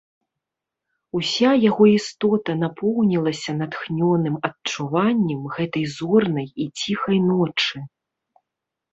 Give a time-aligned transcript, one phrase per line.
[1.17, 7.77] Уся яго істота напоўнілася натхнёным адчуваннем гэтай зорнай і ціхай ночы.